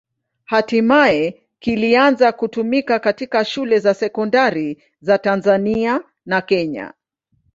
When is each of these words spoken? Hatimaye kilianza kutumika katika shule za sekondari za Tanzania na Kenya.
Hatimaye 0.45 1.41
kilianza 1.59 2.31
kutumika 2.31 2.99
katika 2.99 3.45
shule 3.45 3.79
za 3.79 3.93
sekondari 3.93 4.83
za 5.01 5.17
Tanzania 5.17 6.01
na 6.25 6.41
Kenya. 6.41 6.93